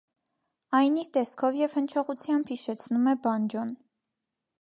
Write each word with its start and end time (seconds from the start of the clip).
Այն 0.77 0.95
իր 1.01 1.09
տեսքով 1.17 1.59
և 1.59 1.75
հնչողությամբ 1.79 2.49
հիշեցնում 2.53 3.05
է 3.13 3.15
բանջոն։ 3.27 3.71